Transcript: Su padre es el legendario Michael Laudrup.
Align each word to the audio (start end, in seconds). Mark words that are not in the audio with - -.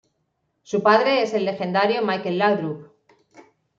Su 0.63 0.81
padre 0.81 1.21
es 1.21 1.31
el 1.35 1.45
legendario 1.45 2.01
Michael 2.03 2.39
Laudrup. 2.39 2.87